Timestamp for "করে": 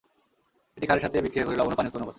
1.45-1.57, 2.03-2.09